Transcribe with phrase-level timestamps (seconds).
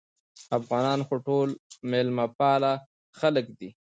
[0.57, 1.49] افغانان خو ټول
[1.89, 2.73] مېلمه پاله
[3.19, 3.69] خلک دي